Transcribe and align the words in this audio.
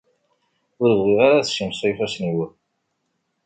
Ur 0.81 0.91
bɣiɣ 0.99 1.19
ara 1.27 1.37
ad 1.39 1.47
simseɣ 1.49 1.89
ifassen-iw. 1.91 2.39